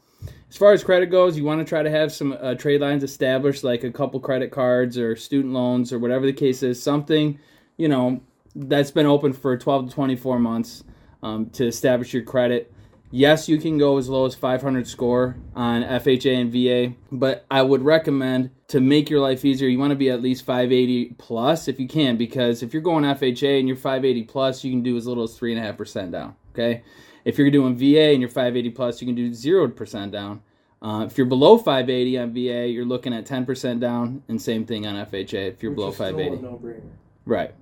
as 0.49 0.57
far 0.57 0.73
as 0.73 0.83
credit 0.83 1.05
goes, 1.05 1.37
you 1.37 1.45
want 1.45 1.61
to 1.61 1.65
try 1.65 1.81
to 1.81 1.89
have 1.89 2.11
some 2.11 2.37
uh, 2.37 2.55
trade 2.55 2.81
lines 2.81 3.05
established, 3.05 3.63
like 3.63 3.85
a 3.85 3.89
couple 3.89 4.19
credit 4.19 4.51
cards 4.51 4.97
or 4.97 5.15
student 5.15 5.53
loans 5.53 5.93
or 5.93 5.99
whatever 5.99 6.25
the 6.25 6.33
case 6.33 6.61
is. 6.61 6.83
Something, 6.83 7.39
you 7.77 7.87
know, 7.87 8.19
that's 8.53 8.91
been 8.91 9.05
open 9.05 9.31
for 9.31 9.57
12 9.57 9.87
to 9.87 9.95
24 9.95 10.39
months 10.39 10.83
um, 11.23 11.49
to 11.51 11.65
establish 11.65 12.13
your 12.13 12.23
credit. 12.23 12.73
Yes, 13.13 13.49
you 13.49 13.57
can 13.57 13.77
go 13.77 13.97
as 13.97 14.07
low 14.07 14.25
as 14.25 14.35
500 14.35 14.87
score 14.87 15.35
on 15.53 15.83
FHA 15.83 16.33
and 16.41 16.51
VA, 16.51 16.95
but 17.11 17.45
I 17.51 17.61
would 17.61 17.83
recommend 17.83 18.51
to 18.69 18.79
make 18.79 19.09
your 19.09 19.19
life 19.19 19.43
easier, 19.43 19.67
you 19.67 19.77
want 19.77 19.91
to 19.91 19.97
be 19.97 20.09
at 20.09 20.21
least 20.21 20.45
580 20.45 21.15
plus 21.17 21.67
if 21.67 21.77
you 21.77 21.89
can, 21.89 22.15
because 22.15 22.63
if 22.63 22.73
you're 22.73 22.81
going 22.81 23.03
FHA 23.03 23.59
and 23.59 23.67
you're 23.67 23.75
580 23.75 24.23
plus, 24.23 24.63
you 24.63 24.71
can 24.71 24.81
do 24.81 24.95
as 24.95 25.05
little 25.07 25.25
as 25.25 25.37
3.5% 25.37 26.11
down. 26.11 26.35
Okay. 26.53 26.83
If 27.25 27.37
you're 27.37 27.51
doing 27.51 27.75
VA 27.75 28.11
and 28.11 28.21
you're 28.21 28.29
580 28.29 28.69
plus, 28.71 29.01
you 29.01 29.07
can 29.07 29.15
do 29.15 29.29
0% 29.29 30.11
down. 30.11 30.41
Uh, 30.81 31.05
if 31.05 31.17
you're 31.17 31.27
below 31.27 31.57
580 31.57 32.17
on 32.17 32.33
VA, 32.33 32.67
you're 32.67 32.85
looking 32.85 33.13
at 33.13 33.25
10% 33.25 33.79
down, 33.79 34.23
and 34.29 34.41
same 34.41 34.65
thing 34.65 34.87
on 34.87 34.95
FHA 35.05 35.49
if 35.49 35.61
you're 35.61 35.71
Which 35.73 35.75
below 35.75 35.89
is 35.89 35.95
still 35.95 36.07
a 36.07 36.11
580. 36.11 36.41
no-brainer. 36.41 36.89
Right. 37.25 37.53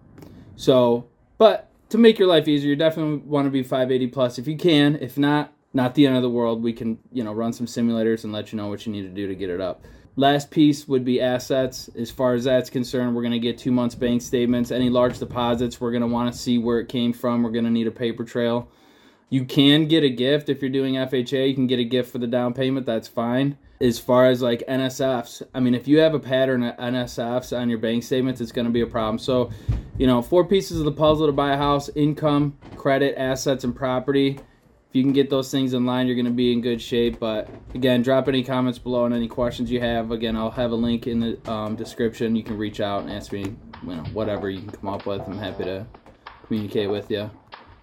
So, 0.55 1.07
but 1.37 1.68
to 1.89 1.97
make 1.97 2.19
your 2.19 2.27
life 2.27 2.47
easier, 2.47 2.69
you 2.69 2.75
definitely 2.75 3.17
want 3.17 3.45
to 3.45 3.51
be 3.51 3.63
580 3.63 4.07
plus 4.07 4.37
if 4.37 4.47
you 4.47 4.57
can. 4.57 4.95
If 4.95 5.17
not, 5.17 5.53
not 5.73 5.95
the 5.95 6.07
end 6.07 6.15
of 6.15 6.21
the 6.21 6.29
world. 6.29 6.63
We 6.63 6.73
can, 6.73 6.99
you 7.11 7.23
know, 7.23 7.33
run 7.33 7.53
some 7.53 7.65
simulators 7.65 8.23
and 8.23 8.33
let 8.33 8.51
you 8.51 8.57
know 8.57 8.67
what 8.67 8.85
you 8.85 8.91
need 8.91 9.03
to 9.03 9.09
do 9.09 9.27
to 9.27 9.35
get 9.35 9.49
it 9.49 9.61
up. 9.61 9.83
Last 10.15 10.51
piece 10.51 10.87
would 10.87 11.05
be 11.05 11.21
assets. 11.21 11.89
As 11.97 12.11
far 12.11 12.33
as 12.33 12.43
that's 12.43 12.69
concerned, 12.69 13.15
we're 13.15 13.21
going 13.21 13.31
to 13.31 13.39
get 13.39 13.57
two 13.57 13.71
months 13.71 13.95
bank 13.95 14.21
statements. 14.21 14.71
Any 14.71 14.89
large 14.89 15.17
deposits, 15.17 15.79
we're 15.79 15.91
going 15.91 16.01
to 16.01 16.07
want 16.07 16.31
to 16.31 16.37
see 16.37 16.57
where 16.57 16.79
it 16.79 16.89
came 16.89 17.13
from. 17.13 17.41
We're 17.41 17.51
going 17.51 17.65
to 17.65 17.71
need 17.71 17.87
a 17.87 17.91
paper 17.91 18.23
trail. 18.23 18.69
You 19.29 19.45
can 19.45 19.87
get 19.87 20.03
a 20.03 20.09
gift 20.09 20.49
if 20.49 20.61
you're 20.61 20.71
doing 20.71 20.95
FHA. 20.95 21.47
You 21.49 21.55
can 21.55 21.67
get 21.67 21.79
a 21.79 21.83
gift 21.83 22.11
for 22.11 22.17
the 22.17 22.27
down 22.27 22.53
payment. 22.53 22.85
That's 22.85 23.07
fine 23.07 23.57
as 23.81 23.97
far 23.97 24.25
as 24.25 24.41
like 24.41 24.63
NSFs, 24.67 25.41
I 25.53 25.59
mean, 25.59 25.73
if 25.73 25.87
you 25.87 25.99
have 25.99 26.13
a 26.13 26.19
pattern 26.19 26.63
of 26.63 26.75
NSFs 26.77 27.57
on 27.57 27.69
your 27.69 27.79
bank 27.79 28.03
statements, 28.03 28.41
it's 28.41 28.51
going 28.51 28.65
to 28.65 28.71
be 28.71 28.81
a 28.81 28.87
problem. 28.87 29.17
So, 29.17 29.51
you 29.97 30.05
know, 30.05 30.21
four 30.21 30.45
pieces 30.45 30.79
of 30.79 30.85
the 30.85 30.91
puzzle 30.91 31.27
to 31.27 31.31
buy 31.31 31.53
a 31.53 31.57
house 31.57 31.89
income, 31.95 32.57
credit, 32.75 33.17
assets, 33.17 33.63
and 33.63 33.75
property. 33.75 34.39
If 34.89 34.95
you 34.95 35.03
can 35.03 35.13
get 35.13 35.29
those 35.29 35.51
things 35.51 35.73
in 35.73 35.85
line, 35.85 36.07
you're 36.07 36.15
going 36.15 36.25
to 36.25 36.31
be 36.31 36.51
in 36.51 36.61
good 36.61 36.81
shape. 36.81 37.19
But 37.19 37.49
again, 37.73 38.01
drop 38.01 38.27
any 38.27 38.43
comments 38.43 38.79
below 38.79 39.05
and 39.05 39.13
any 39.13 39.27
questions 39.27 39.71
you 39.71 39.79
have. 39.79 40.11
Again, 40.11 40.35
I'll 40.35 40.51
have 40.51 40.71
a 40.71 40.75
link 40.75 41.07
in 41.07 41.19
the 41.19 41.51
um, 41.51 41.75
description. 41.75 42.35
You 42.35 42.43
can 42.43 42.57
reach 42.57 42.81
out 42.81 43.03
and 43.03 43.11
ask 43.11 43.31
me, 43.31 43.55
you 43.83 43.95
know, 43.95 44.03
whatever 44.13 44.49
you 44.49 44.59
can 44.59 44.71
come 44.71 44.89
up 44.89 45.05
with. 45.05 45.21
I'm 45.21 45.37
happy 45.37 45.63
to 45.65 45.85
communicate 46.47 46.89
with 46.89 47.09
you. 47.11 47.29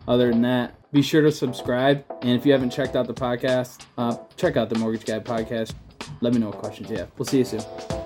Other 0.08 0.30
than 0.30 0.42
that, 0.42 0.74
be 0.92 1.00
sure 1.00 1.22
to 1.22 1.32
subscribe. 1.32 2.04
And 2.22 2.32
if 2.32 2.44
you 2.44 2.52
haven't 2.52 2.70
checked 2.70 2.96
out 2.96 3.06
the 3.06 3.14
podcast, 3.14 3.86
uh, 3.96 4.16
check 4.36 4.56
out 4.56 4.68
the 4.68 4.78
Mortgage 4.78 5.04
Guy 5.04 5.20
podcast. 5.20 5.74
Let 6.20 6.32
me 6.32 6.40
know 6.40 6.50
what 6.50 6.58
questions 6.58 6.90
you 6.90 6.98
have. 6.98 7.10
We'll 7.16 7.26
see 7.26 7.38
you 7.38 7.44
soon. 7.44 8.05